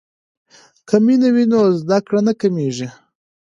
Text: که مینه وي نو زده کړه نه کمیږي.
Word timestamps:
که 0.87 0.95
مینه 1.05 1.29
وي 1.33 1.45
نو 1.51 1.61
زده 1.81 1.97
کړه 2.05 2.19
نه 2.27 2.33
کمیږي. 2.41 2.87